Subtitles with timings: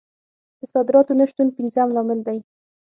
[0.59, 2.39] د صادراتو نه شتون پنځم لامل دی.